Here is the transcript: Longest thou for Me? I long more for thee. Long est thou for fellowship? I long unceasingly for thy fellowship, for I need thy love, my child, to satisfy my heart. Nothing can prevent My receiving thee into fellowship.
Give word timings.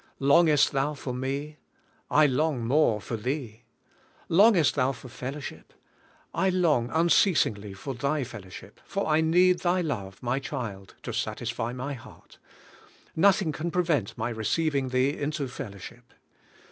Longest 0.17 0.71
thou 0.71 0.95
for 0.95 1.13
Me? 1.13 1.59
I 2.09 2.25
long 2.25 2.65
more 2.65 2.99
for 2.99 3.15
thee. 3.15 3.65
Long 4.29 4.55
est 4.55 4.73
thou 4.75 4.93
for 4.93 5.09
fellowship? 5.09 5.73
I 6.33 6.49
long 6.49 6.89
unceasingly 6.91 7.73
for 7.75 7.93
thy 7.93 8.23
fellowship, 8.23 8.81
for 8.83 9.05
I 9.05 9.21
need 9.21 9.59
thy 9.59 9.81
love, 9.81 10.17
my 10.23 10.39
child, 10.39 10.95
to 11.03 11.13
satisfy 11.13 11.71
my 11.71 11.93
heart. 11.93 12.39
Nothing 13.15 13.51
can 13.51 13.69
prevent 13.69 14.17
My 14.17 14.31
receiving 14.31 14.89
thee 14.89 15.15
into 15.15 15.47
fellowship. 15.47 16.11